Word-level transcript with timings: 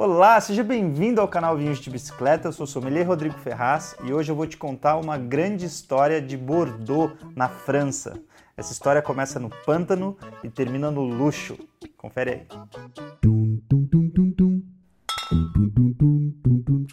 Olá, 0.00 0.40
seja 0.40 0.62
bem-vindo 0.62 1.20
ao 1.20 1.26
canal 1.26 1.56
Vinhos 1.56 1.80
de 1.80 1.90
Bicicleta. 1.90 2.46
Eu 2.46 2.52
sou 2.52 2.62
o 2.62 2.68
sommelier 2.68 3.04
Rodrigo 3.04 3.36
Ferraz 3.36 3.96
e 4.04 4.12
hoje 4.12 4.30
eu 4.30 4.36
vou 4.36 4.46
te 4.46 4.56
contar 4.56 4.96
uma 4.96 5.18
grande 5.18 5.66
história 5.66 6.22
de 6.22 6.36
Bordeaux, 6.36 7.14
na 7.34 7.48
França. 7.48 8.16
Essa 8.56 8.72
história 8.72 9.02
começa 9.02 9.40
no 9.40 9.50
pântano 9.66 10.16
e 10.44 10.48
termina 10.48 10.88
no 10.88 11.02
luxo. 11.02 11.58
Confere 11.96 12.30
aí. 12.30 12.46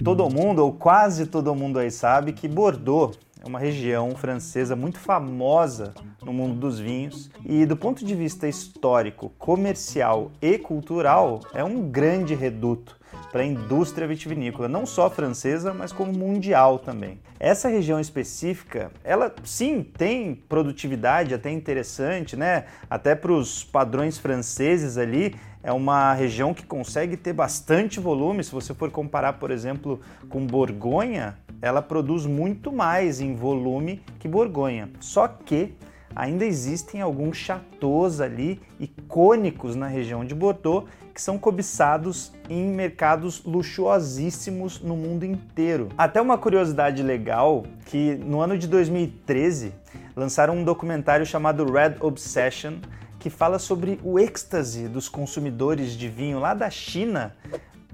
Todo 0.04 0.28
mundo, 0.28 0.66
ou 0.66 0.74
quase 0.74 1.28
todo 1.28 1.54
mundo 1.54 1.78
aí 1.78 1.92
sabe 1.92 2.34
que 2.34 2.48
Bordeaux 2.48 3.20
é 3.40 3.48
uma 3.48 3.60
região 3.60 4.16
francesa 4.16 4.76
muito 4.76 4.98
famosa 4.98 5.94
no 6.26 6.34
mundo 6.34 6.56
dos 6.56 6.80
vinhos 6.80 7.30
e, 7.46 7.66
do 7.66 7.78
ponto 7.78 8.04
de 8.04 8.16
vista 8.16 8.48
histórico, 8.48 9.32
comercial 9.38 10.32
e 10.42 10.58
cultural, 10.58 11.42
é 11.54 11.64
um 11.64 11.90
grande 11.90 12.34
reduto 12.34 13.00
para 13.32 13.44
a 13.44 13.46
indústria 13.46 14.08
vitivinícola, 14.08 14.68
não 14.68 14.86
só 14.86 15.10
francesa, 15.10 15.74
mas 15.74 15.92
como 15.92 16.12
mundial 16.12 16.80
também. 16.80 17.20
Essa 17.40 17.68
região 17.68 18.00
específica, 18.00 18.92
ela 19.04 19.34
sim 19.44 19.84
tem 19.84 20.34
produtividade 20.34 21.34
até 21.34 21.52
interessante, 21.52 22.36
né? 22.36 22.66
Até 22.90 23.14
para 23.14 23.32
os 23.32 23.64
padrões 23.64 24.18
franceses 24.18 24.98
ali, 24.98 25.36
é 25.62 25.72
uma 25.72 26.14
região 26.14 26.54
que 26.54 26.66
consegue 26.66 27.18
ter 27.18 27.34
bastante 27.34 28.00
volume. 28.00 28.44
Se 28.44 28.52
você 28.52 28.74
for 28.74 28.90
comparar, 28.90 29.34
por 29.34 29.52
exemplo, 29.52 30.00
com 30.30 30.46
Borgonha, 30.46 31.38
ela 31.62 31.82
produz 31.82 32.26
muito 32.26 32.72
mais 32.72 33.20
em 33.20 33.36
volume 33.36 34.02
que 34.20 34.28
Borgonha. 34.28 34.90
Só 35.00 35.28
que 35.28 35.74
ainda 36.16 36.46
existem 36.46 37.02
alguns 37.02 37.38
chateaus 37.38 38.22
ali 38.22 38.62
icônicos 38.80 39.76
na 39.76 39.88
região 39.88 40.24
de 40.24 40.34
Bordeaux 40.34 40.88
que 41.14 41.22
são 41.22 41.38
cobiçados 41.38 42.34
em 42.50 42.68
mercados 42.68 43.44
luxuosíssimos 43.46 44.82
no 44.82 44.96
mundo 44.96 45.26
inteiro. 45.26 45.90
Até 45.98 46.22
uma 46.22 46.38
curiosidade 46.38 47.04
legal 47.04 47.64
que 47.86 48.16
no 48.16 48.42
ano 48.42 48.58
de 48.58 48.68
2013 48.68 49.74
lançaram 50.16 50.58
um 50.58 50.64
documentário 50.64 51.26
chamado 51.26 51.72
Red 51.72 51.96
Obsession 52.00 52.76
que 53.20 53.30
fala 53.30 53.60
sobre 53.60 54.00
o 54.04 54.20
êxtase 54.20 54.88
dos 54.88 55.10
consumidores 55.10 55.94
de 55.94 56.08
vinho 56.08 56.40
lá 56.40 56.54
da 56.54 56.70
China 56.70 57.36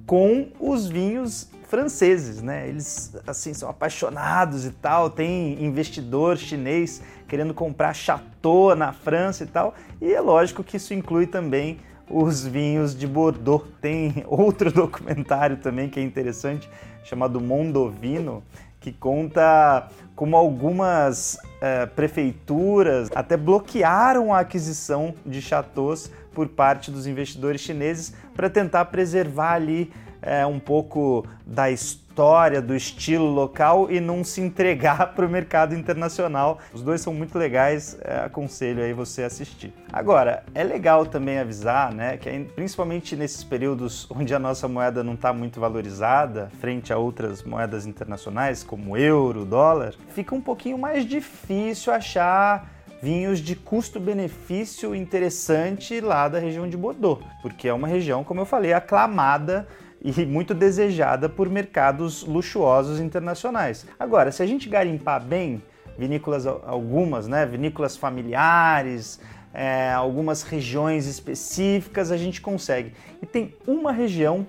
com 0.06 0.50
os 0.60 0.88
vinhos 0.88 1.50
franceses, 1.72 2.42
né? 2.42 2.68
Eles 2.68 3.16
assim 3.26 3.54
são 3.54 3.70
apaixonados 3.70 4.66
e 4.66 4.72
tal, 4.72 5.10
tem 5.10 5.64
investidor 5.64 6.38
chinês 6.38 7.02
querendo 7.30 7.54
comprar 7.54 7.94
chateau 7.94 8.76
na 8.76 8.92
França 8.92 9.46
e 9.46 9.48
tal. 9.48 9.74
E 10.02 10.14
é 10.14 10.20
lógico 10.20 10.66
que 10.66 10.76
isso 10.76 10.94
inclui 10.94 11.26
também 11.26 11.80
os 12.10 12.46
vinhos 12.46 12.94
de 12.94 13.08
Bordeaux. 13.08 13.66
Tem 13.80 14.22
outro 14.28 14.70
documentário 14.70 15.56
também 15.58 15.88
que 15.88 15.98
é 15.98 16.04
interessante, 16.04 16.70
chamado 17.06 17.40
Mondovino, 17.40 18.44
que 18.82 18.92
conta 18.92 19.88
como 20.14 20.36
algumas 20.36 21.38
é, 21.62 21.86
prefeituras 21.86 23.10
até 23.16 23.38
bloquearam 23.38 24.34
a 24.34 24.40
aquisição 24.40 25.16
de 25.26 25.42
chateaus 25.42 26.12
por 26.34 26.50
parte 26.50 26.92
dos 26.92 27.08
investidores 27.08 27.62
chineses 27.62 28.14
para 28.36 28.50
tentar 28.50 28.86
preservar 28.86 29.54
ali 29.54 29.92
é, 30.22 30.46
um 30.46 30.60
pouco 30.60 31.26
da 31.46 31.72
história, 31.72 32.62
do 32.62 32.76
estilo 32.76 33.26
local 33.26 33.90
e 33.90 34.00
não 34.00 34.24
se 34.24 34.42
entregar 34.42 35.14
para 35.16 35.26
o 35.26 35.30
mercado 35.30 35.74
internacional. 35.74 36.60
Os 36.74 36.82
dois 36.82 37.02
são 37.02 37.14
muito 37.14 37.38
legais, 37.38 37.98
é, 38.02 38.26
aconselho 38.26 38.84
aí 38.84 38.94
você 38.94 39.24
assistir. 39.24 39.74
Agora, 39.92 40.44
é 40.54 40.64
legal 40.64 41.06
também 41.06 41.40
avisar, 41.40 41.94
né, 41.94 42.18
que 42.18 42.30
principalmente 42.56 43.16
nesses 43.16 43.44
períodos 43.44 44.08
onde 44.12 44.34
a 44.34 44.40
nossa 44.40 44.68
moeda 44.68 45.04
não 45.04 45.14
está 45.14 45.34
muito 45.34 45.60
valorizada 45.60 46.52
frente 46.60 46.94
a 46.94 46.98
outras 46.98 47.44
moedas 47.44 47.86
internacionais, 47.86 48.64
como 48.64 48.98
euro, 48.98 49.46
dólar, 49.46 49.94
fica 50.10 50.36
um 50.36 50.42
pouquinho 50.42 50.78
mais 50.78 51.06
difícil 51.06 51.94
achar 51.94 52.70
vinhos 53.02 53.40
de 53.40 53.56
custo-benefício 53.56 54.94
interessante 54.94 56.00
lá 56.00 56.28
da 56.28 56.38
região 56.38 56.70
de 56.70 56.78
Bordeaux, 56.78 57.26
porque 57.42 57.68
é 57.68 57.74
uma 57.74 57.88
região, 57.88 58.24
como 58.24 58.42
eu 58.42 58.46
falei, 58.46 58.74
aclamada 58.74 59.68
e 60.02 60.26
muito 60.26 60.54
desejada 60.54 61.30
por 61.30 61.48
mercados 61.50 62.24
luxuosos 62.24 63.00
internacionais. 63.00 63.86
Agora, 64.00 64.32
se 64.32 64.42
a 64.42 64.46
gente 64.46 64.68
garimpar 64.68 65.24
bem, 65.24 65.62
vinícolas 65.98 66.48
algumas, 66.48 67.28
né, 67.28 67.46
vinícolas 67.46 67.96
familiares, 67.96 69.20
é, 69.54 69.92
algumas 69.92 70.42
regiões 70.42 71.06
específicas, 71.06 72.12
a 72.12 72.18
gente 72.18 72.42
consegue. 72.42 72.94
E 73.22 73.26
tem 73.26 73.54
uma 73.68 73.92
região 73.92 74.48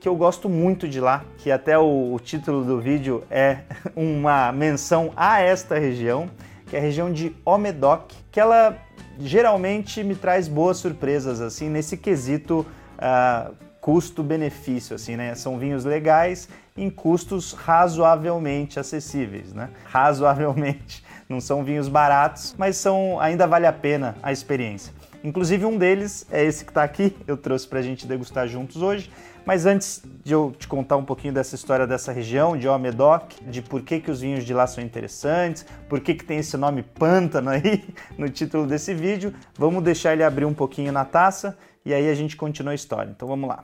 que 0.00 0.08
eu 0.08 0.14
gosto 0.14 0.48
muito 0.48 0.88
de 0.88 1.00
lá, 1.00 1.24
que 1.38 1.50
até 1.50 1.78
o, 1.78 2.14
o 2.14 2.18
título 2.18 2.64
do 2.64 2.80
vídeo 2.80 3.22
é 3.30 3.60
uma 3.94 4.52
menção 4.52 5.12
a 5.16 5.40
esta 5.40 5.78
região, 5.78 6.30
que 6.66 6.76
é 6.76 6.78
a 6.78 6.82
região 6.82 7.12
de 7.12 7.34
Omedoc, 7.44 8.12
que 8.30 8.40
ela 8.40 8.78
geralmente 9.18 10.02
me 10.04 10.14
traz 10.14 10.46
boas 10.46 10.76
surpresas 10.76 11.40
assim 11.40 11.68
nesse 11.68 11.96
quesito 11.96 12.66
uh, 12.98 13.54
custo-benefício, 13.86 14.96
assim, 14.96 15.14
né? 15.14 15.36
São 15.36 15.60
vinhos 15.60 15.84
legais 15.84 16.48
em 16.76 16.90
custos 16.90 17.52
razoavelmente 17.52 18.80
acessíveis, 18.80 19.52
né? 19.52 19.70
Razoavelmente. 19.84 21.04
Não 21.28 21.40
são 21.40 21.62
vinhos 21.62 21.86
baratos, 21.86 22.52
mas 22.58 22.76
são 22.76 23.20
ainda 23.20 23.46
vale 23.46 23.64
a 23.64 23.72
pena 23.72 24.16
a 24.24 24.32
experiência. 24.32 24.92
Inclusive 25.22 25.64
um 25.64 25.78
deles 25.78 26.26
é 26.32 26.44
esse 26.44 26.64
que 26.64 26.72
está 26.72 26.82
aqui, 26.82 27.16
eu 27.28 27.36
trouxe 27.36 27.68
para 27.68 27.78
a 27.78 27.82
gente 27.82 28.08
degustar 28.08 28.48
juntos 28.48 28.82
hoje. 28.82 29.08
Mas 29.44 29.66
antes 29.66 30.02
de 30.24 30.32
eu 30.32 30.52
te 30.58 30.66
contar 30.66 30.96
um 30.96 31.04
pouquinho 31.04 31.32
dessa 31.32 31.54
história 31.54 31.86
dessa 31.86 32.10
região, 32.10 32.56
de 32.56 32.66
Omedoc, 32.66 33.34
de 33.42 33.62
por 33.62 33.82
que, 33.82 34.00
que 34.00 34.10
os 34.10 34.20
vinhos 34.20 34.42
de 34.42 34.52
lá 34.52 34.66
são 34.66 34.82
interessantes, 34.82 35.64
por 35.88 36.00
que, 36.00 36.12
que 36.12 36.24
tem 36.24 36.38
esse 36.38 36.56
nome 36.56 36.82
pântano 36.82 37.50
aí 37.54 37.84
no 38.18 38.28
título 38.28 38.66
desse 38.66 38.92
vídeo, 38.92 39.32
vamos 39.56 39.84
deixar 39.84 40.12
ele 40.12 40.24
abrir 40.24 40.44
um 40.44 40.54
pouquinho 40.54 40.90
na 40.90 41.04
taça 41.04 41.56
e 41.84 41.94
aí 41.94 42.10
a 42.10 42.14
gente 42.16 42.36
continua 42.36 42.72
a 42.72 42.74
história. 42.74 43.12
Então 43.14 43.28
vamos 43.28 43.48
lá. 43.48 43.62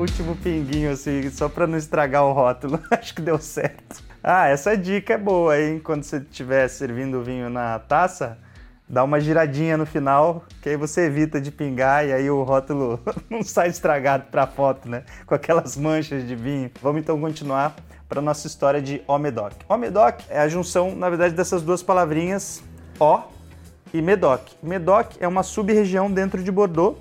Último 0.00 0.34
pinguinho, 0.36 0.90
assim, 0.90 1.30
só 1.30 1.48
para 1.48 1.66
não 1.66 1.78
estragar 1.78 2.24
o 2.24 2.32
rótulo. 2.32 2.80
Acho 2.90 3.14
que 3.14 3.22
deu 3.22 3.38
certo. 3.38 4.02
Ah, 4.22 4.48
essa 4.48 4.76
dica 4.76 5.14
é 5.14 5.18
boa, 5.18 5.58
hein? 5.58 5.78
Quando 5.78 6.02
você 6.02 6.18
estiver 6.18 6.68
servindo 6.68 7.18
o 7.18 7.22
vinho 7.22 7.48
na 7.48 7.78
taça, 7.78 8.38
dá 8.88 9.04
uma 9.04 9.20
giradinha 9.20 9.76
no 9.76 9.86
final, 9.86 10.44
que 10.60 10.68
aí 10.68 10.76
você 10.76 11.02
evita 11.02 11.40
de 11.40 11.50
pingar 11.50 12.06
e 12.06 12.12
aí 12.12 12.28
o 12.30 12.42
rótulo 12.42 13.00
não 13.30 13.42
sai 13.42 13.68
estragado 13.68 14.24
para 14.30 14.42
a 14.42 14.46
foto, 14.46 14.88
né? 14.88 15.04
Com 15.26 15.34
aquelas 15.34 15.76
manchas 15.76 16.26
de 16.26 16.34
vinho. 16.34 16.70
Vamos 16.82 17.00
então 17.00 17.18
continuar 17.20 17.76
para 18.08 18.20
nossa 18.20 18.46
história 18.46 18.82
de 18.82 19.00
Omedoc. 19.06 19.52
Omedoc 19.68 20.22
é 20.28 20.40
a 20.40 20.48
junção, 20.48 20.96
na 20.96 21.08
verdade, 21.08 21.34
dessas 21.34 21.62
duas 21.62 21.82
palavrinhas, 21.82 22.62
O 22.98 23.20
e 23.94 24.02
Medoc. 24.02 24.48
Medoc 24.62 25.12
é 25.20 25.28
uma 25.28 25.42
sub-região 25.42 26.10
dentro 26.10 26.42
de 26.42 26.50
Bordeaux 26.50 26.98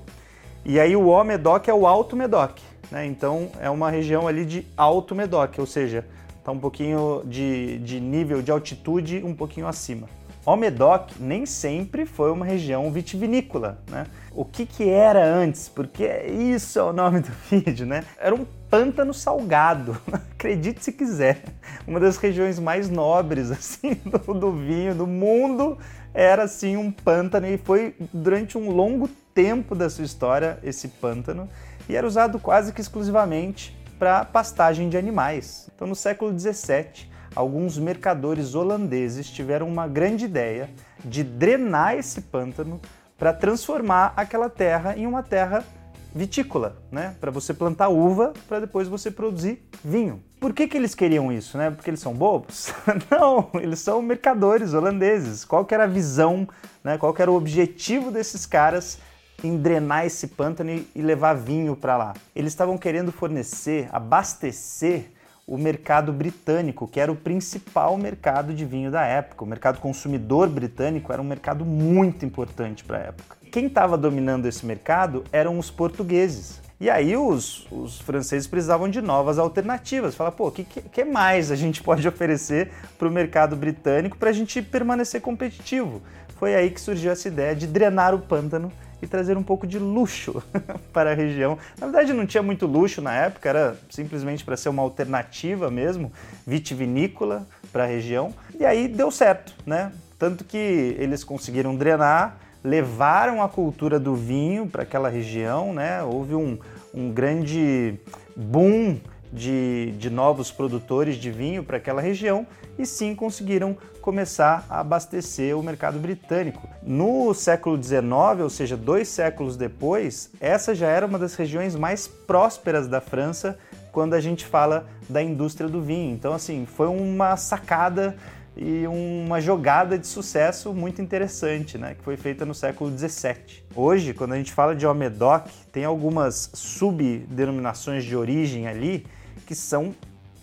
e 0.63 0.79
aí 0.79 0.95
o 0.95 1.07
O 1.07 1.23
Medoc 1.23 1.67
é 1.67 1.73
o 1.73 1.88
Alto 1.88 2.15
Medoc, 2.15 2.59
né? 2.91 3.05
Então 3.05 3.50
é 3.59 3.69
uma 3.69 3.89
região 3.89 4.27
ali 4.27 4.45
de 4.45 4.66
Alto 4.75 5.16
Medoc, 5.16 5.57
ou 5.59 5.66
seja, 5.66 6.05
está 6.38 6.51
um 6.51 6.59
pouquinho 6.59 7.22
de, 7.25 7.79
de 7.79 8.00
nível 8.00 8.41
de 8.41 8.51
altitude 8.51 9.22
um 9.23 9.33
pouquinho 9.33 9.67
acima. 9.67 10.07
O 10.45 10.55
Medoc 10.55 11.11
nem 11.19 11.45
sempre 11.45 12.07
foi 12.07 12.31
uma 12.31 12.45
região 12.45 12.91
vitivinícola, 12.91 13.83
né? 13.88 14.07
O 14.33 14.44
que, 14.44 14.66
que 14.66 14.89
era 14.89 15.23
antes? 15.23 15.69
Porque 15.69 16.07
isso 16.27 16.80
é 16.80 16.83
o 16.83 16.94
nome 16.94 17.19
do 17.19 17.30
vídeo, 17.51 17.86
né? 17.86 18.03
Era 18.18 18.33
um 18.33 18.45
pântano 18.69 19.13
salgado, 19.13 19.95
acredite 20.12 20.83
se 20.83 20.91
quiser. 20.91 21.44
Uma 21.86 22.00
das 22.00 22.18
regiões 22.18 22.57
mais 22.57 22.89
nobres 22.89 23.51
assim 23.51 23.95
do, 24.06 24.33
do 24.33 24.51
vinho 24.51 24.95
do 24.95 25.06
mundo 25.06 25.77
era 26.13 26.44
assim 26.44 26.77
um 26.77 26.91
pântano 26.91 27.45
e 27.45 27.57
foi 27.57 27.95
durante 28.12 28.57
um 28.57 28.71
longo 28.71 29.07
tempo 29.36 29.75
da 29.75 29.89
sua 29.89 30.06
história 30.06 30.57
esse 30.63 30.88
pântano 30.88 31.47
e 31.89 31.95
era 31.95 32.06
usado 32.06 32.39
quase 32.39 32.71
que 32.71 32.80
exclusivamente 32.80 33.75
para 33.97 34.24
pastagem 34.24 34.88
de 34.88 34.95
animais. 34.95 35.69
Então, 35.75 35.88
no 35.88 35.95
século 35.95 36.31
17, 36.31 37.12
alguns 37.36 37.77
mercadores 37.77 38.53
holandeses 38.53 39.30
tiveram 39.30 39.68
uma 39.68 39.88
grande 39.88 40.24
ideia 40.24 40.69
de 41.03 41.24
drenar 41.24 41.95
esse 41.95 42.21
pântano 42.21 42.80
para 43.18 43.33
transformar 43.33 44.13
aquela 44.15 44.50
terra 44.50 44.95
em 44.95 45.06
uma 45.06 45.24
terra 45.24 45.65
vitícola, 46.13 46.77
né? 46.91 47.15
Para 47.19 47.30
você 47.30 47.53
plantar 47.53 47.89
uva, 47.89 48.33
para 48.47 48.62
depois 48.62 48.88
você 48.88 49.12
produzir 49.12 49.68
vinho. 49.83 50.24
Por 50.39 50.53
que, 50.53 50.68
que 50.68 50.77
eles 50.77 50.95
queriam 50.95 51.31
isso, 51.31 51.57
né? 51.57 51.69
Porque 51.69 51.89
eles 51.89 52.00
são 52.00 52.13
bobos? 52.13 52.74
Não, 53.12 53.50
eles 53.56 53.80
são 53.80 54.01
mercadores 54.01 54.74
holandeses. 54.74 55.44
Qual 55.44 55.65
que 55.65 55.74
era 55.74 55.83
a 55.83 55.88
visão, 55.88 56.47
né? 56.83 56.97
Qual 56.97 57.13
que 57.13 57.21
era 57.21 57.31
o 57.31 57.36
objetivo 57.36 58.09
desses 58.09 58.45
caras 58.45 59.00
em 59.44 59.57
drenar 59.57 60.06
esse 60.06 60.27
pântano 60.27 60.83
e 60.94 61.01
levar 61.01 61.33
vinho 61.33 61.75
para 61.75 61.97
lá. 61.97 62.13
Eles 62.36 62.51
estavam 62.51 62.77
querendo 62.77 63.12
fornecer, 63.12 63.88
abastecer 63.91 65.12
o 65.50 65.57
mercado 65.57 66.13
britânico, 66.13 66.88
que 66.88 67.00
era 67.00 67.12
o 67.12 67.15
principal 67.15 67.97
mercado 67.97 68.53
de 68.53 68.63
vinho 68.65 68.91
da 68.91 69.03
época. 69.03 69.44
O 69.44 69.47
mercado 69.47 69.80
consumidor 69.80 70.47
britânico 70.47 71.12
era 71.12 71.19
um 71.19 71.25
mercado 71.25 71.65
muito 71.65 72.24
importante 72.24 72.83
para 72.83 72.97
a 72.97 73.01
época. 73.01 73.38
Quem 73.51 73.65
estava 73.65 73.97
dominando 73.97 74.45
esse 74.45 74.63
mercado 74.63 75.24
eram 75.31 75.57
os 75.57 75.71
portugueses. 75.71 76.62
E 76.80 76.89
aí 76.89 77.18
os, 77.18 77.68
os 77.71 78.00
franceses 78.00 78.47
precisavam 78.47 78.88
de 78.88 79.01
novas 79.01 79.39
alternativas. 79.39 80.13
Falar, 80.15 80.31
pô, 80.31 80.47
o 80.47 80.51
que, 80.51 80.63
que 80.63 81.03
mais 81.03 81.51
a 81.51 81.56
gente 81.56 81.81
pode 81.81 82.07
oferecer 82.07 82.71
para 82.97 83.07
o 83.07 83.12
mercado 83.12 83.56
britânico 83.56 84.18
para 84.18 84.30
a 84.30 84.33
gente 84.33 84.62
permanecer 84.62 85.19
competitivo? 85.19 86.01
Foi 86.39 86.56
aí 86.56 86.71
que 86.71 86.80
surgiu 86.80 87.12
essa 87.12 87.27
ideia 87.27 87.53
de 87.53 87.68
drenar 87.68 88.15
o 88.15 88.19
pântano 88.19 88.71
e 89.01 89.07
trazer 89.07 89.38
um 89.38 89.44
pouco 89.44 89.68
de 89.68 89.77
luxo 89.77 90.41
para 90.94 91.12
a 91.12 91.13
região. 91.13 91.57
Na 91.80 91.88
verdade, 91.88 92.13
não 92.13 92.25
tinha 92.25 92.41
muito 92.41 92.65
luxo 92.65 93.01
na 93.01 93.13
época, 93.13 93.50
era 93.50 93.77
simplesmente 93.89 94.44
para 94.44 94.57
ser 94.57 94.69
uma 94.69 94.81
alternativa 94.81 95.69
mesmo, 95.69 96.12
vitivinícola 96.47 97.45
para 97.71 97.83
a 97.83 97.88
região. 97.88 98.33
E 98.57 98.65
aí 98.65 98.88
deu 98.88 99.12
certo, 99.12 99.53
né? 99.65 99.91
Tanto 100.18 100.44
que 100.44 100.95
eles 100.97 101.24
conseguiram 101.24 101.75
drenar 101.75 102.38
levaram 102.63 103.41
a 103.41 103.47
cultura 103.47 104.00
do 104.00 104.15
vinho 104.15 104.68
para 104.68 104.83
aquela 104.83 105.09
região, 105.09 105.74
né? 105.74 106.03
Houve 106.03 106.36
um, 106.36 106.57
um 106.94 107.12
grande 107.12 107.95
boom 108.36 108.97
de, 109.31 109.91
de 109.97 110.09
novos 110.09 110.51
produtores 110.51 111.15
de 111.15 111.31
vinho 111.31 111.63
para 111.63 111.77
aquela 111.77 112.01
região 112.01 112.45
e 112.77 112.85
sim 112.85 113.13
conseguiram 113.13 113.77
começar 114.01 114.65
a 114.69 114.79
abastecer 114.79 115.57
o 115.57 115.61
mercado 115.61 115.99
britânico. 115.99 116.67
No 116.81 117.33
século 117.33 117.81
XIX, 117.81 118.03
ou 118.41 118.49
seja, 118.49 118.75
dois 118.75 119.07
séculos 119.07 119.55
depois, 119.55 120.31
essa 120.39 120.73
já 120.73 120.87
era 120.87 121.05
uma 121.05 121.19
das 121.19 121.35
regiões 121.35 121.75
mais 121.75 122.07
prósperas 122.07 122.87
da 122.87 123.01
França 123.01 123.57
quando 123.91 124.13
a 124.13 124.21
gente 124.21 124.45
fala 124.45 124.87
da 125.07 125.21
indústria 125.21 125.69
do 125.69 125.81
vinho. 125.81 126.13
Então, 126.13 126.33
assim, 126.33 126.65
foi 126.65 126.87
uma 126.87 127.35
sacada 127.35 128.15
e 128.55 128.85
uma 128.87 129.39
jogada 129.39 129.97
de 129.97 130.05
sucesso 130.05 130.73
muito 130.73 131.01
interessante, 131.01 131.77
né, 131.77 131.95
que 131.95 132.03
foi 132.03 132.17
feita 132.17 132.45
no 132.45 132.53
século 132.53 132.91
XVII. 132.95 133.63
Hoje, 133.73 134.13
quando 134.13 134.33
a 134.33 134.37
gente 134.37 134.51
fala 134.51 134.75
de 134.75 134.85
Omedoc, 134.85 135.47
tem 135.71 135.85
algumas 135.85 136.49
subdenominações 136.53 138.03
de 138.03 138.15
origem 138.15 138.67
ali 138.67 139.05
que 139.50 139.56
são 139.56 139.96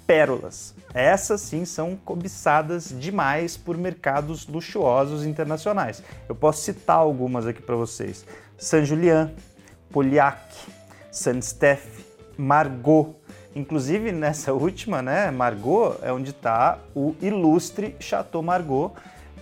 pérolas. 0.04 0.74
Essas 0.92 1.40
sim 1.40 1.64
são 1.64 1.94
cobiçadas 1.94 2.88
demais 2.88 3.56
por 3.56 3.78
mercados 3.78 4.48
luxuosos 4.48 5.24
internacionais. 5.24 6.02
Eu 6.28 6.34
posso 6.34 6.62
citar 6.62 6.96
algumas 6.96 7.46
aqui 7.46 7.62
para 7.62 7.76
vocês: 7.76 8.26
Saint 8.58 8.84
Julien, 8.84 9.32
Pauillac, 9.92 10.42
Saint 11.12 11.40
Steph, 11.40 11.86
Margaux, 12.36 13.14
Inclusive 13.54 14.12
nessa 14.12 14.52
última, 14.52 15.00
né, 15.00 15.30
Margot, 15.30 15.96
é 16.02 16.12
onde 16.12 16.28
está 16.28 16.78
o 16.94 17.14
ilustre 17.22 17.96
Chateau 17.98 18.42
Margot, 18.42 18.92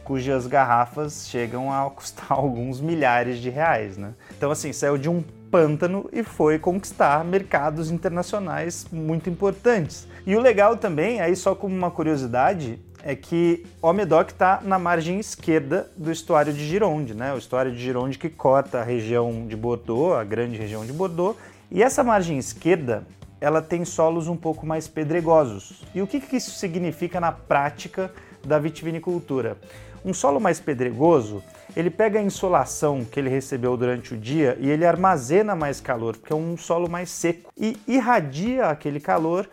cujas 0.04 0.46
garrafas 0.46 1.26
chegam 1.26 1.72
a 1.72 1.90
custar 1.90 2.30
alguns 2.38 2.80
milhares 2.80 3.38
de 3.38 3.50
reais, 3.50 3.96
né? 3.96 4.14
Então 4.36 4.52
assim, 4.52 4.72
saiu 4.72 4.96
de 4.96 5.08
um 5.08 5.24
pântano 5.54 6.10
e 6.12 6.24
foi 6.24 6.58
conquistar 6.58 7.24
mercados 7.24 7.88
internacionais 7.88 8.88
muito 8.90 9.30
importantes. 9.30 10.08
E 10.26 10.34
o 10.34 10.40
legal 10.40 10.76
também, 10.76 11.20
aí 11.20 11.36
só 11.36 11.54
como 11.54 11.72
uma 11.72 11.92
curiosidade, 11.92 12.80
é 13.04 13.14
que 13.14 13.64
o 13.80 13.92
Medoc 13.92 14.30
está 14.30 14.60
na 14.64 14.80
margem 14.80 15.20
esquerda 15.20 15.88
do 15.96 16.10
estuário 16.10 16.52
de 16.52 16.66
Gironde, 16.66 17.14
né? 17.14 17.32
O 17.32 17.38
estuário 17.38 17.70
de 17.70 17.78
Gironde 17.78 18.18
que 18.18 18.28
corta 18.28 18.80
a 18.80 18.82
região 18.82 19.46
de 19.46 19.54
Bordeaux, 19.54 20.18
a 20.18 20.24
grande 20.24 20.58
região 20.58 20.84
de 20.84 20.92
Bordeaux. 20.92 21.38
E 21.70 21.84
essa 21.84 22.02
margem 22.02 22.36
esquerda 22.36 23.06
ela 23.40 23.62
tem 23.62 23.84
solos 23.84 24.26
um 24.26 24.36
pouco 24.36 24.66
mais 24.66 24.88
pedregosos. 24.88 25.84
E 25.94 26.02
o 26.02 26.06
que, 26.08 26.18
que 26.18 26.34
isso 26.34 26.50
significa 26.50 27.20
na 27.20 27.30
prática 27.30 28.10
da 28.44 28.58
vitivinicultura? 28.58 29.56
Um 30.04 30.12
solo 30.12 30.38
mais 30.38 30.60
pedregoso, 30.60 31.42
ele 31.74 31.88
pega 31.90 32.18
a 32.18 32.22
insolação 32.22 33.04
que 33.04 33.18
ele 33.18 33.30
recebeu 33.30 33.76
durante 33.76 34.12
o 34.12 34.16
dia 34.16 34.56
e 34.60 34.68
ele 34.68 34.84
armazena 34.84 35.56
mais 35.56 35.80
calor, 35.80 36.16
porque 36.16 36.32
é 36.32 36.36
um 36.36 36.56
solo 36.56 36.88
mais 36.88 37.08
seco, 37.08 37.50
e 37.56 37.76
irradia 37.88 38.66
aquele 38.66 39.00
calor 39.00 39.48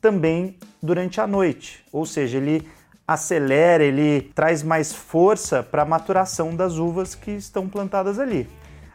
também 0.00 0.56
durante 0.80 1.20
a 1.20 1.26
noite. 1.26 1.84
Ou 1.92 2.06
seja, 2.06 2.38
ele 2.38 2.68
acelera, 3.06 3.82
ele 3.84 4.30
traz 4.34 4.62
mais 4.62 4.92
força 4.92 5.62
para 5.62 5.82
a 5.82 5.86
maturação 5.86 6.54
das 6.54 6.78
uvas 6.78 7.14
que 7.14 7.32
estão 7.32 7.68
plantadas 7.68 8.18
ali. 8.18 8.48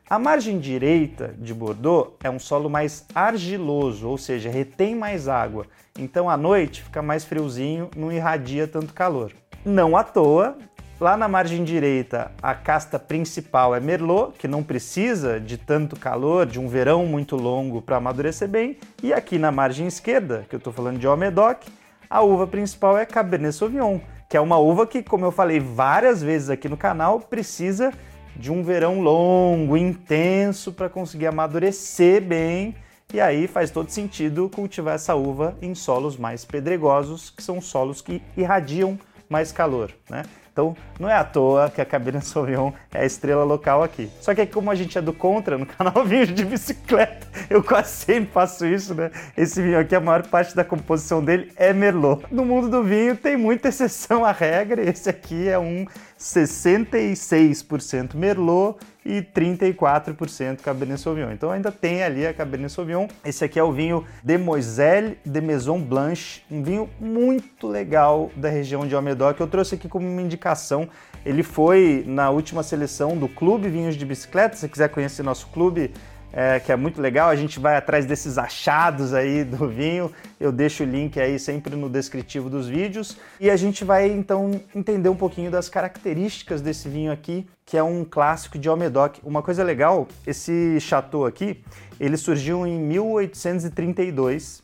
A 0.09 0.19
margem 0.19 0.59
direita 0.59 1.33
de 1.37 1.53
Bordeaux 1.53 2.13
é 2.21 2.29
um 2.29 2.39
solo 2.39 2.69
mais 2.69 3.05
argiloso, 3.15 4.07
ou 4.09 4.17
seja, 4.17 4.49
retém 4.49 4.93
mais 4.93 5.29
água. 5.29 5.65
Então 5.97 6.29
à 6.29 6.35
noite 6.35 6.83
fica 6.83 7.01
mais 7.01 7.23
friozinho, 7.23 7.89
não 7.95 8.11
irradia 8.11 8.67
tanto 8.67 8.93
calor. 8.93 9.31
Não 9.63 9.95
à 9.95 10.03
toa, 10.03 10.57
lá 11.01 11.17
na 11.17 11.27
margem 11.27 11.63
direita 11.63 12.31
a 12.43 12.53
casta 12.53 12.99
principal 12.99 13.73
é 13.73 13.79
Merlot, 13.79 14.33
que 14.37 14.47
não 14.47 14.61
precisa 14.61 15.39
de 15.39 15.57
tanto 15.57 15.95
calor, 15.99 16.45
de 16.45 16.59
um 16.59 16.67
verão 16.67 17.07
muito 17.07 17.35
longo 17.35 17.81
para 17.81 17.97
amadurecer 17.97 18.47
bem. 18.47 18.77
E 19.01 19.11
aqui 19.11 19.39
na 19.39 19.51
margem 19.51 19.87
esquerda, 19.87 20.45
que 20.47 20.53
eu 20.53 20.59
estou 20.59 20.71
falando 20.71 20.99
de 20.99 21.07
Almedoc, 21.07 21.63
a 22.07 22.21
uva 22.21 22.45
principal 22.45 22.99
é 22.99 23.05
Cabernet 23.07 23.55
Sauvignon, 23.55 23.99
que 24.29 24.37
é 24.37 24.39
uma 24.39 24.59
uva 24.59 24.85
que, 24.85 25.01
como 25.01 25.25
eu 25.25 25.31
falei 25.31 25.59
várias 25.59 26.21
vezes 26.21 26.51
aqui 26.51 26.69
no 26.69 26.77
canal, 26.77 27.19
precisa 27.19 27.91
de 28.35 28.51
um 28.51 28.61
verão 28.61 29.01
longo, 29.01 29.75
intenso, 29.75 30.71
para 30.71 30.87
conseguir 30.87 31.25
amadurecer 31.25 32.21
bem. 32.21 32.75
E 33.11 33.19
aí 33.19 33.47
faz 33.47 33.71
todo 33.71 33.89
sentido 33.89 34.51
cultivar 34.53 34.93
essa 34.93 35.15
uva 35.15 35.57
em 35.63 35.73
solos 35.73 36.15
mais 36.15 36.45
pedregosos, 36.45 37.31
que 37.31 37.41
são 37.41 37.59
solos 37.59 38.01
que 38.01 38.21
irradiam 38.37 38.99
mais 39.27 39.51
calor, 39.51 39.91
né? 40.07 40.23
Então, 40.51 40.75
não 40.99 41.09
é 41.09 41.15
à 41.15 41.23
toa 41.23 41.69
que 41.69 41.79
a 41.79 41.85
Cabernet 41.85 42.25
Sauvignon 42.27 42.73
é 42.93 43.03
a 43.03 43.05
estrela 43.05 43.43
local 43.43 43.81
aqui. 43.81 44.09
Só 44.19 44.35
que 44.35 44.45
como 44.45 44.69
a 44.69 44.75
gente 44.75 44.97
é 44.97 45.01
do 45.01 45.13
contra, 45.13 45.57
no 45.57 45.65
canal 45.77 46.03
Vinho 46.05 46.27
de 46.27 46.43
Bicicleta, 46.43 47.27
eu 47.49 47.63
quase 47.63 47.91
sempre 47.91 48.31
faço 48.31 48.65
isso, 48.65 48.93
né? 48.93 49.11
Esse 49.37 49.61
vinho 49.61 49.79
aqui, 49.79 49.95
a 49.95 50.01
maior 50.01 50.27
parte 50.27 50.53
da 50.55 50.63
composição 50.63 51.23
dele 51.23 51.51
é 51.55 51.71
Merlot. 51.71 52.25
No 52.29 52.43
mundo 52.45 52.69
do 52.69 52.83
vinho 52.83 53.15
tem 53.15 53.37
muita 53.37 53.69
exceção 53.69 54.25
à 54.25 54.31
regra, 54.31 54.81
esse 54.81 55.09
aqui 55.09 55.47
é 55.47 55.57
um 55.57 55.85
66% 56.19 58.15
Merlot 58.15 58.77
e 59.05 59.21
34% 59.21 60.61
Cabernet 60.61 61.01
Sauvignon. 61.01 61.31
Então 61.31 61.51
ainda 61.51 61.71
tem 61.71 62.03
ali 62.03 62.25
a 62.25 62.33
Cabernet 62.33 62.71
Sauvignon. 62.71 63.07
Esse 63.25 63.43
aqui 63.43 63.59
é 63.59 63.63
o 63.63 63.71
vinho 63.71 64.05
Demoiselle 64.23 65.17
de 65.25 65.41
Maison 65.41 65.79
Blanche, 65.79 66.41
um 66.49 66.61
vinho 66.61 66.89
muito 66.99 67.67
legal 67.67 68.31
da 68.35 68.49
região 68.49 68.87
de 68.87 68.95
Almedoc. 68.95 69.39
Eu 69.39 69.47
trouxe 69.47 69.75
aqui 69.75 69.87
como 69.87 70.07
uma 70.07 70.21
indicação. 70.21 70.87
Ele 71.25 71.43
foi 71.43 72.03
na 72.07 72.29
última 72.29 72.63
seleção 72.63 73.15
do 73.17 73.27
Clube 73.27 73.69
Vinhos 73.69 73.95
de 73.95 74.05
Bicicleta. 74.05 74.55
Se 74.55 74.67
quiser 74.67 74.89
conhecer 74.89 75.21
nosso 75.23 75.47
clube, 75.47 75.91
é, 76.33 76.59
que 76.59 76.71
é 76.71 76.75
muito 76.75 77.01
legal. 77.01 77.29
A 77.29 77.35
gente 77.35 77.59
vai 77.59 77.75
atrás 77.75 78.05
desses 78.05 78.37
achados 78.37 79.13
aí 79.13 79.43
do 79.43 79.67
vinho. 79.67 80.09
Eu 80.39 80.49
deixo 80.51 80.83
o 80.83 80.85
link 80.85 81.19
aí 81.19 81.37
sempre 81.37 81.75
no 81.75 81.89
descritivo 81.89 82.49
dos 82.49 82.67
vídeos. 82.67 83.17
E 83.39 83.49
a 83.49 83.57
gente 83.57 83.83
vai 83.83 84.09
então 84.09 84.61
entender 84.75 85.09
um 85.09 85.15
pouquinho 85.15 85.49
das 85.51 85.67
características 85.69 86.61
desse 86.61 86.87
vinho 86.87 87.11
aqui, 87.11 87.47
que 87.65 87.75
é 87.77 87.83
um 87.83 88.05
clássico 88.05 88.57
de 88.57 88.69
Almedoc. 88.69 89.17
Uma 89.23 89.41
coisa 89.41 89.63
legal, 89.63 90.07
esse 90.25 90.79
chateau 90.79 91.25
aqui, 91.25 91.61
ele 91.99 92.15
surgiu 92.17 92.65
em 92.65 92.79
1832. 92.79 94.63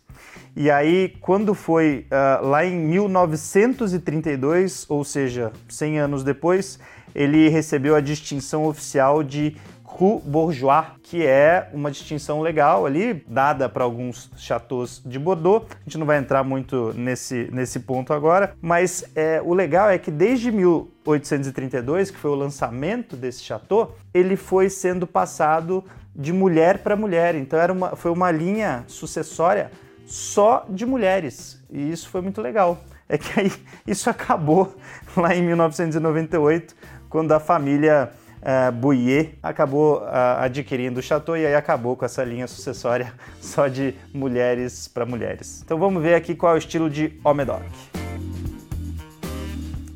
E 0.56 0.72
aí, 0.72 1.14
quando 1.22 1.54
foi 1.54 2.08
uh, 2.10 2.48
lá 2.48 2.66
em 2.66 2.76
1932, 2.76 4.88
ou 4.90 5.04
seja, 5.04 5.52
100 5.70 6.00
anos 6.00 6.24
depois, 6.24 6.80
ele 7.14 7.48
recebeu 7.50 7.96
a 7.96 8.02
distinção 8.02 8.66
oficial 8.66 9.22
de 9.22 9.56
Cru 9.88 10.20
Bourgeois, 10.20 10.86
que 11.02 11.26
é 11.26 11.70
uma 11.74 11.90
distinção 11.90 12.42
legal 12.42 12.86
ali, 12.86 13.24
dada 13.26 13.70
para 13.70 13.86
alguns 13.86 14.30
chateaus 14.36 15.02
de 15.06 15.18
Bordeaux. 15.18 15.66
A 15.72 15.84
gente 15.86 15.98
não 15.98 16.06
vai 16.06 16.18
entrar 16.18 16.44
muito 16.44 16.94
nesse, 16.94 17.50
nesse 17.54 17.80
ponto 17.80 18.12
agora, 18.12 18.54
mas 18.62 19.06
é, 19.16 19.42
o 19.42 19.54
legal 19.54 19.90
é 19.90 19.98
que 19.98 20.12
desde 20.12 20.52
1832, 20.52 22.12
que 22.12 22.18
foi 22.18 22.30
o 22.30 22.36
lançamento 22.36 23.16
desse 23.16 23.42
chateau, 23.42 23.96
ele 24.14 24.36
foi 24.36 24.70
sendo 24.70 25.08
passado 25.08 25.84
de 26.14 26.34
mulher 26.34 26.80
para 26.80 26.96
mulher. 26.96 27.36
Então 27.36 27.58
era 27.58 27.72
uma, 27.72 27.96
foi 27.96 28.12
uma 28.12 28.30
linha 28.30 28.84
sucessória 28.88 29.72
só 30.06 30.66
de 30.70 30.86
mulheres. 30.86 31.64
E 31.70 31.92
isso 31.92 32.10
foi 32.10 32.22
muito 32.22 32.42
legal. 32.42 32.78
É 33.10 33.18
que 33.18 33.40
aí 33.40 33.52
isso 33.88 34.10
acabou 34.10 34.76
lá 35.16 35.34
em 35.34 35.42
1998, 35.42 36.76
quando 37.10 37.32
a 37.32 37.40
família 37.40 38.12
uh, 38.48 38.72
Bouillet 38.72 39.38
acabou 39.44 40.00
uh, 40.00 40.40
adquirindo 40.40 41.00
o 41.00 41.04
chateau 41.04 41.36
e 41.36 41.46
aí 41.46 41.54
acabou 41.54 41.98
com 41.98 42.06
essa 42.06 42.24
linha 42.24 42.48
sucessória 42.48 43.14
só 43.42 43.68
de 43.68 43.94
mulheres 44.14 44.88
para 44.88 45.06
mulheres. 45.06 45.62
Então 45.66 45.78
vamos 45.78 46.02
ver 46.02 46.16
aqui 46.16 46.34
qual 46.34 46.54
é 46.54 46.56
o 46.56 46.58
estilo 46.58 46.90
de 46.90 47.20
Omedoc. 47.24 47.62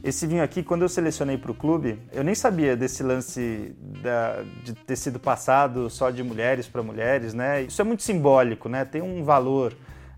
Esse 0.03 0.25
vinho 0.25 0.43
aqui, 0.43 0.63
quando 0.63 0.81
eu 0.81 0.89
selecionei 0.89 1.37
para 1.37 1.51
o 1.51 1.53
clube, 1.53 1.99
eu 2.11 2.23
nem 2.23 2.33
sabia 2.33 2.75
desse 2.75 3.03
lance 3.03 3.75
da, 3.79 4.43
de 4.63 4.73
ter 4.73 4.95
sido 4.95 5.19
passado 5.19 5.91
só 5.91 6.09
de 6.09 6.23
mulheres 6.23 6.67
para 6.67 6.81
mulheres, 6.81 7.35
né? 7.35 7.61
Isso 7.61 7.79
é 7.79 7.85
muito 7.85 8.01
simbólico, 8.01 8.67
né? 8.67 8.83
Tem 8.83 8.99
um 8.99 9.23
valor 9.23 9.73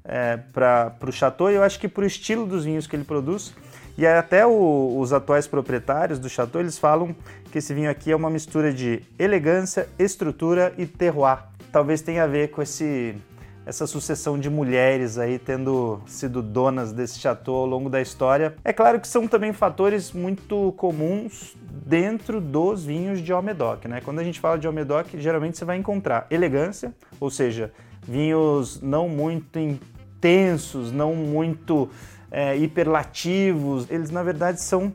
é, 0.06 0.38
para 0.54 0.96
o 1.06 1.12
Chateau 1.12 1.52
e 1.52 1.56
eu 1.56 1.64
acho 1.64 1.78
que 1.82 1.90
para 1.90 2.04
o 2.04 2.08
estilo 2.08 2.46
dos 2.46 2.64
vinhos 2.64 2.88
que 2.88 2.96
ele 2.96 3.04
produz. 3.04 3.54
E 3.98 4.08
até 4.08 4.46
o, 4.46 4.98
os 4.98 5.12
atuais 5.12 5.48
proprietários 5.48 6.18
do 6.18 6.30
Chateau, 6.30 6.62
eles 6.62 6.80
falam 6.80 7.14
que 7.54 7.60
esse 7.60 7.72
vinho 7.72 7.92
aqui 7.92 8.12
é 8.12 8.16
uma 8.16 8.32
mistura 8.32 8.74
de 8.74 9.04
elegância, 9.20 9.88
estrutura 10.00 10.74
e 10.76 10.88
terroir. 10.88 11.38
Talvez 11.72 12.02
tenha 12.02 12.24
a 12.24 12.28
ver 12.28 12.50
com 12.50 12.64
esse 12.64 13.16
essa 13.64 13.86
sucessão 13.86 14.40
de 14.40 14.50
mulheres 14.50 15.20
aí 15.20 15.38
tendo 15.38 16.02
sido 16.08 16.42
donas 16.42 16.92
desse 16.92 17.20
chateau 17.20 17.58
ao 17.58 17.66
longo 17.68 17.92
da 17.92 18.02
história. 18.02 18.56
É 18.64 18.74
claro 18.74 19.00
que 19.00 19.08
são 19.08 19.28
também 19.28 19.54
fatores 19.54 20.12
muito 20.12 20.74
comuns 20.76 21.56
dentro 21.86 22.42
dos 22.42 22.84
vinhos 22.84 23.22
de 23.22 23.32
Almedoc, 23.32 23.86
né? 23.86 24.02
Quando 24.02 24.18
a 24.18 24.24
gente 24.24 24.40
fala 24.40 24.58
de 24.58 24.66
Almedoc, 24.66 25.08
geralmente 25.14 25.56
você 25.56 25.64
vai 25.64 25.78
encontrar 25.78 26.26
elegância, 26.32 26.92
ou 27.20 27.30
seja, 27.30 27.72
vinhos 28.02 28.82
não 28.82 29.08
muito 29.08 29.60
intensos, 29.60 30.92
não 30.92 31.14
muito 31.14 31.88
é, 32.32 32.58
hiperlativos. 32.58 33.86
Eles 33.92 34.10
na 34.10 34.24
verdade 34.24 34.60
são 34.60 34.94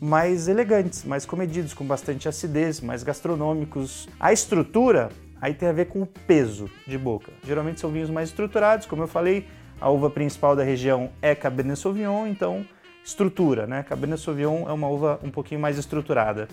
mais 0.00 0.48
elegantes, 0.48 1.04
mais 1.04 1.26
comedidos, 1.26 1.74
com 1.74 1.84
bastante 1.84 2.28
acidez, 2.28 2.80
mais 2.80 3.02
gastronômicos. 3.02 4.08
A 4.18 4.32
estrutura 4.32 5.10
Aí 5.40 5.54
tem 5.54 5.68
a 5.68 5.72
ver 5.72 5.86
com 5.86 6.02
o 6.02 6.06
peso 6.06 6.68
de 6.86 6.98
boca. 6.98 7.30
Geralmente 7.44 7.80
são 7.80 7.90
vinhos 7.90 8.10
mais 8.10 8.30
estruturados, 8.30 8.86
como 8.86 9.02
eu 9.02 9.08
falei, 9.08 9.46
a 9.80 9.88
uva 9.88 10.10
principal 10.10 10.56
da 10.56 10.64
região 10.64 11.10
é 11.22 11.34
Cabernet 11.34 11.78
Sauvignon, 11.78 12.26
então 12.26 12.66
estrutura, 13.04 13.66
né? 13.66 13.84
Cabernet 13.84 14.20
Sauvignon 14.20 14.68
é 14.68 14.72
uma 14.72 14.88
uva 14.88 15.20
um 15.22 15.30
pouquinho 15.30 15.60
mais 15.60 15.78
estruturada. 15.78 16.48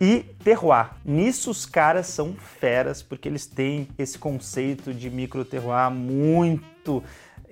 E 0.00 0.24
terroir. 0.44 0.90
Nisso 1.04 1.50
os 1.50 1.64
caras 1.64 2.08
são 2.08 2.34
feras, 2.34 3.00
porque 3.00 3.28
eles 3.28 3.46
têm 3.46 3.88
esse 3.96 4.18
conceito 4.18 4.92
de 4.92 5.08
micro 5.08 5.44
terroir 5.44 5.90
muito 5.90 7.02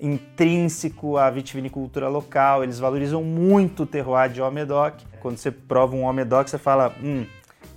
intrínseco 0.00 1.16
à 1.16 1.30
vitivinicultura 1.30 2.08
local, 2.08 2.62
eles 2.62 2.78
valorizam 2.78 3.22
muito 3.22 3.84
o 3.84 3.86
terroir 3.86 4.30
de 4.30 4.40
Almedoc. 4.40 5.00
Quando 5.20 5.36
você 5.36 5.50
prova 5.50 5.94
um 5.94 6.06
Almedoc, 6.06 6.48
você 6.48 6.58
fala, 6.58 6.94
hum, 7.02 7.24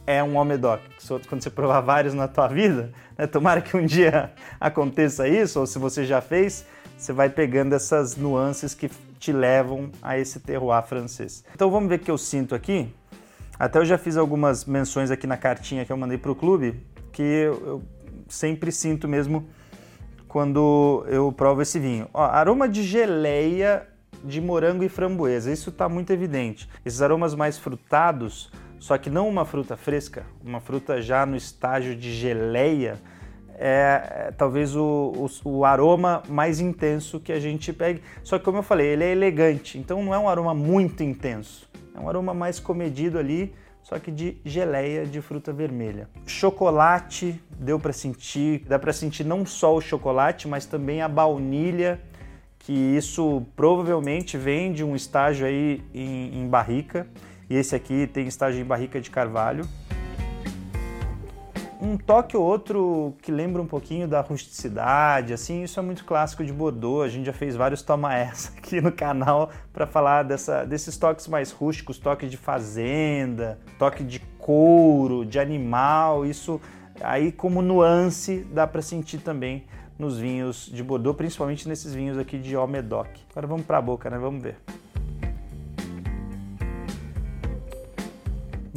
é 0.06 0.24
um 0.24 0.38
Omedoc. 0.38 0.82
Quando 1.28 1.42
você 1.44 1.50
provar 1.50 1.82
vários 1.82 2.14
na 2.14 2.28
tua 2.28 2.48
vida, 2.48 2.92
né, 3.18 3.28
tomara 3.28 3.62
que 3.62 3.76
um 3.76 3.86
dia 3.86 4.32
aconteça 4.60 5.28
isso, 5.28 5.60
ou 5.60 5.68
se 5.68 5.78
você 5.78 6.06
já 6.06 6.22
fez, 6.22 6.66
você 6.98 7.14
vai 7.14 7.30
pegando 7.30 7.74
essas 7.74 8.16
nuances 8.16 8.74
que 8.74 8.90
te 9.20 9.32
levam 9.32 9.92
a 10.02 10.18
esse 10.18 10.40
terroir 10.40 10.84
francês. 10.84 11.44
Então 11.54 11.70
vamos 11.70 11.90
ver 11.90 11.96
o 11.96 12.00
que 12.00 12.10
eu 12.10 12.18
sinto 12.18 12.56
aqui. 12.56 12.94
Até 13.60 13.80
eu 13.80 13.86
já 13.86 13.98
fiz 13.98 14.18
algumas 14.18 14.66
menções 14.66 15.12
aqui 15.12 15.28
na 15.28 15.36
cartinha 15.36 15.84
que 15.84 15.92
eu 15.92 15.98
mandei 15.98 16.18
para 16.18 16.32
o 16.32 16.36
clube, 16.36 16.80
que 17.12 17.24
eu, 17.24 17.82
sempre 18.30 18.72
sinto 18.72 19.08
mesmo 19.08 19.48
quando 20.27 21.05
eu 21.07 21.31
provo 21.31 21.62
esse 21.62 21.79
vinho. 21.79 22.07
Ó, 22.13 22.24
aroma 22.24 22.67
de 22.67 22.84
geleia 22.84 23.88
de 24.24 24.41
morango 24.41 24.84
e 24.84 24.89
framboesa, 24.89 25.51
isso 25.51 25.69
está 25.69 25.88
muito 25.88 26.12
evidente. 26.12 26.67
Esses 26.84 27.01
aromas 27.01 27.36
mais 27.36 27.57
frutados 27.57 28.51
só 28.79 28.98
que 28.98 29.10
não 29.10 29.27
uma 29.27 29.43
fruta 29.43 29.75
fresca, 29.75 30.25
uma 30.43 30.60
fruta 30.60 31.01
já 31.01 31.25
no 31.25 31.36
estágio 31.36 31.96
de 31.96 32.13
geleia, 32.13 33.00
é, 33.55 34.27
é 34.27 34.31
talvez 34.38 34.75
o, 34.75 35.29
o, 35.43 35.50
o, 35.50 35.65
aroma 35.65 36.22
mais 36.29 36.60
intenso 36.60 37.19
que 37.19 37.31
a 37.31 37.39
gente 37.39 37.74
pegue. 37.74 38.01
Só 38.24 38.38
que, 38.38 38.46
como 38.46 38.60
eu 38.60 38.63
falei, 38.63 38.88
ele 38.88 39.03
é 39.03 39.12
elegante, 39.12 39.79
então 39.79 40.03
não 40.03 40.13
é 40.13 40.19
um 40.19 40.29
aroma 40.29 40.53
muito 40.53 41.01
intenso. 41.01 41.67
É 41.96 42.00
um 42.00 42.07
aroma 42.07 42.34
mais 42.34 42.60
comedido 42.60 43.17
ali, 43.17 43.53
só 43.88 43.98
que 43.98 44.12
de 44.12 44.36
geleia 44.44 45.06
de 45.06 45.22
fruta 45.22 45.53
vermelha. 45.53 46.10
Chocolate, 46.25 47.41
deu 47.58 47.79
para 47.79 47.94
sentir, 47.94 48.65
dá 48.67 48.77
para 48.77 48.91
sentir 48.91 49.24
não 49.24 49.46
só 49.46 49.74
o 49.74 49.79
chocolate, 49.79 50.46
mas 50.46 50.65
também 50.65 51.01
a 51.01 51.08
baunilha, 51.08 51.98
que 52.60 52.74
isso 52.74 53.46
provavelmente 53.56 54.38
vem 54.38 54.74
de 54.74 54.84
um 54.84 54.94
estágio 54.94 55.48
aí 55.48 55.82
em, 55.94 56.38
em 56.38 56.50
barrica. 56.50 57.08
E 57.50 57.56
esse 57.56 57.77
aqui 57.77 58.06
tem 58.08 58.27
estágio 58.27 58.60
em 58.60 58.65
barrica 58.65 59.00
de 59.00 59.10
carvalho. 59.10 59.65
Um 61.79 61.96
toque 61.96 62.36
ou 62.36 62.43
outro 62.43 63.13
que 63.22 63.31
lembra 63.31 63.62
um 63.62 63.67
pouquinho 63.67 64.07
da 64.07 64.22
rusticidade, 64.22 65.31
assim, 65.31 65.63
isso 65.63 65.79
é 65.79 65.84
muito 65.84 66.03
clássico 66.05 66.43
de 66.43 66.51
Bordeaux. 66.51 67.05
A 67.05 67.07
gente 67.07 67.25
já 67.25 67.34
fez 67.34 67.55
vários 67.55 67.84
toma 67.84 68.15
essa 68.15 68.51
aqui 68.57 68.81
no 68.81 68.91
canal 68.91 69.51
para 69.72 69.86
falar 69.86 70.24
dessa, 70.24 70.65
desses 70.65 70.98
toques 70.98 71.27
mais 71.27 71.51
rústicos, 71.51 72.00
toque 72.00 72.27
de 72.27 72.36
fazenda, 72.36 73.60
toque 73.77 74.03
de 74.03 74.19
couro, 74.39 75.24
de 75.24 75.39
animal. 75.39 76.25
Isso 76.25 76.60
aí 77.00 77.31
como 77.31 77.62
nuance 77.62 78.39
dá 78.51 78.65
para 78.65 78.81
sentir 78.81 79.19
também 79.19 79.65
nos 80.00 80.17
vinhos 80.17 80.69
de 80.72 80.84
Bordeaux, 80.84 81.15
principalmente 81.15 81.67
nesses 81.67 81.93
vinhos 81.93 82.17
aqui 82.17 82.39
de 82.39 82.55
Almedoc. 82.55 83.07
Agora 83.31 83.46
vamos 83.46 83.65
para 83.65 83.77
a 83.77 83.81
boca, 83.81 84.10
né? 84.10 84.17
Vamos 84.17 84.41
ver. 84.41 84.57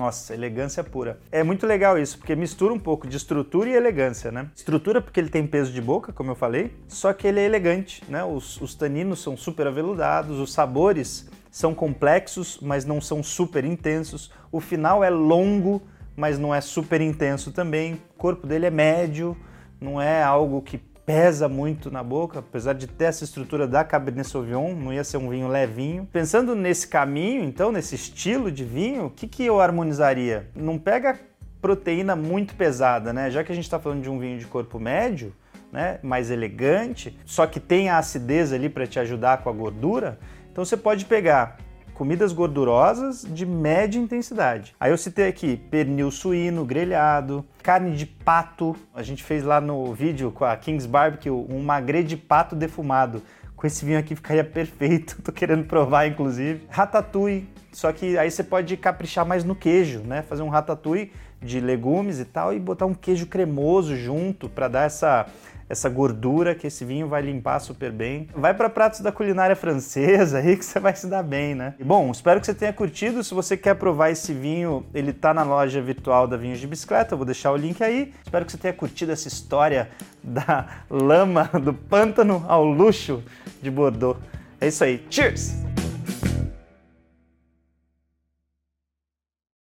Nossa, 0.01 0.33
elegância 0.33 0.83
pura. 0.83 1.21
É 1.31 1.43
muito 1.43 1.67
legal 1.67 1.99
isso, 1.99 2.17
porque 2.17 2.35
mistura 2.35 2.73
um 2.73 2.79
pouco 2.79 3.07
de 3.07 3.19
estrutura 3.19 3.69
e 3.69 3.75
elegância, 3.75 4.33
né? 4.33 4.49
Estrutura 4.57 4.99
porque 5.03 5.21
ele 5.21 5.29
tem 5.29 5.47
peso 5.47 5.71
de 5.71 5.81
boca, 5.83 6.11
como 6.11 6.31
eu 6.31 6.35
falei, 6.35 6.75
só 6.89 7.13
que 7.13 7.27
ele 7.27 7.39
é 7.39 7.45
elegante, 7.45 8.03
né? 8.09 8.25
Os, 8.25 8.59
os 8.63 8.75
taninos 8.75 9.21
são 9.23 9.37
super 9.37 9.67
aveludados, 9.67 10.39
os 10.39 10.55
sabores 10.55 11.29
são 11.51 11.75
complexos, 11.75 12.59
mas 12.63 12.87
não 12.87 12.99
são 12.99 13.23
super 13.23 13.63
intensos. 13.63 14.33
O 14.51 14.59
final 14.59 15.05
é 15.05 15.11
longo, 15.11 15.83
mas 16.17 16.39
não 16.39 16.55
é 16.55 16.63
super 16.63 17.03
intenso 17.03 17.53
também. 17.53 18.01
O 18.15 18.17
corpo 18.17 18.47
dele 18.47 18.65
é 18.65 18.71
médio, 18.71 19.37
não 19.79 20.01
é 20.01 20.23
algo 20.23 20.63
que 20.63 20.81
pesa 21.05 21.49
muito 21.49 21.91
na 21.91 22.03
boca, 22.03 22.39
apesar 22.39 22.73
de 22.73 22.87
ter 22.87 23.05
essa 23.05 23.25
estrutura 23.25 23.67
da 23.67 23.83
Cabernet 23.85 24.29
Sauvignon, 24.29 24.75
não 24.75 24.93
ia 24.93 25.05
ser 25.05 25.17
um 25.17 25.29
vinho 25.29 25.49
levinho. 25.49 26.09
Pensando 26.13 26.55
nesse 26.55 26.87
caminho, 26.87 27.43
então, 27.45 27.73
nesse 27.73 27.95
estilo 27.95 28.51
de 28.51 28.65
vinho, 28.65 29.07
o 29.07 29.11
que, 29.11 29.27
que 29.27 29.45
eu 29.45 29.61
harmonizaria? 29.61 30.49
Não 30.55 30.79
pega 30.79 31.19
proteína 31.61 32.17
muito 32.17 32.55
pesada, 32.55 33.13
né? 33.13 33.31
Já 33.31 33.45
que 33.45 33.53
a 33.53 33.55
gente 33.55 33.65
está 33.65 33.79
falando 33.79 34.03
de 34.03 34.11
um 34.11 34.19
vinho 34.19 34.39
de 34.39 34.47
corpo 34.47 34.79
médio, 34.79 35.35
né, 35.73 35.99
mais 36.03 36.31
elegante, 36.31 37.17
só 37.25 37.47
que 37.47 37.61
tem 37.61 37.89
a 37.89 37.99
acidez 37.99 38.53
ali 38.53 38.69
para 38.69 38.87
te 38.87 38.99
ajudar 38.99 39.39
com 39.39 39.49
a 39.49 39.53
gordura, 39.53 40.19
então 40.51 40.65
você 40.65 40.77
pode 40.77 41.05
pegar 41.05 41.59
comidas 42.01 42.33
gordurosas 42.33 43.27
de 43.29 43.45
média 43.45 44.01
intensidade. 44.01 44.75
Aí 44.81 44.91
eu 44.91 44.97
citei 44.97 45.29
aqui 45.29 45.59
pernil 45.71 46.11
suíno 46.11 46.65
grelhado, 46.65 47.45
carne 47.63 47.95
de 47.95 48.07
pato. 48.07 48.75
A 48.95 49.03
gente 49.03 49.23
fez 49.23 49.45
lá 49.45 49.61
no 49.61 49.93
vídeo 49.93 50.31
com 50.31 50.47
a 50.47 50.57
King's 50.57 50.87
Barbecue 50.87 51.31
um 51.31 51.63
magre 51.63 52.03
de 52.03 52.17
pato 52.17 52.57
defumado. 52.57 53.23
Com 53.55 53.67
esse 53.67 53.85
vinho 53.85 53.99
aqui 53.99 54.17
ficaria 54.17 54.43
perfeito. 54.43 55.21
Tô 55.23 55.31
querendo 55.31 55.65
provar, 55.65 56.07
inclusive. 56.07 56.63
Ratatouille. 56.71 57.47
Só 57.71 57.93
que 57.93 58.17
aí 58.17 58.31
você 58.31 58.43
pode 58.43 58.75
caprichar 58.79 59.27
mais 59.27 59.45
no 59.45 59.55
queijo, 59.55 60.01
né? 60.01 60.23
Fazer 60.23 60.43
um 60.43 60.49
ratatouille 60.49 61.13
de 61.43 61.61
legumes 61.61 62.19
e 62.19 62.25
tal 62.25 62.55
e 62.55 62.59
botar 62.59 62.87
um 62.87 62.95
queijo 62.95 63.27
cremoso 63.27 63.95
junto 63.95 64.49
para 64.49 64.69
dar 64.69 64.87
essa 64.87 65.27
essa 65.71 65.89
gordura 65.89 66.53
que 66.53 66.67
esse 66.67 66.85
vinho 66.85 67.07
vai 67.07 67.23
limpar 67.23 67.61
super 67.61 67.93
bem. 67.93 68.29
Vai 68.35 68.53
para 68.53 68.69
pratos 68.69 69.01
da 69.01 69.13
culinária 69.13 69.55
francesa 69.55 70.39
aí 70.39 70.57
que 70.57 70.65
você 70.65 70.81
vai 70.81 70.95
se 70.97 71.07
dar 71.07 71.23
bem, 71.23 71.55
né? 71.55 71.75
E 71.79 71.85
bom, 71.85 72.11
espero 72.11 72.41
que 72.41 72.47
você 72.47 72.55
tenha 72.55 72.73
curtido. 72.73 73.23
Se 73.23 73.33
você 73.33 73.57
quer 73.57 73.77
provar 73.77 74.11
esse 74.11 74.33
vinho, 74.35 74.85
ele 74.93 75.13
tá 75.13 75.33
na 75.33 75.45
loja 75.45 75.81
virtual 75.81 76.27
da 76.27 76.37
Vinhos 76.37 76.59
de 76.59 76.67
Bicicleta, 76.67 77.15
eu 77.15 77.19
vou 77.19 77.25
deixar 77.25 77.53
o 77.53 77.57
link 77.57 77.83
aí. 77.85 78.13
Espero 78.25 78.45
que 78.45 78.51
você 78.51 78.59
tenha 78.59 78.75
curtido 78.75 79.13
essa 79.13 79.29
história 79.29 79.89
da 80.23 80.67
lama 80.91 81.45
do 81.63 81.73
pântano 81.73 82.45
ao 82.49 82.65
luxo 82.65 83.23
de 83.63 83.71
Bordeaux. 83.71 84.19
É 84.61 84.67
isso 84.67 84.83
aí. 84.83 85.07
Cheers! 85.09 85.70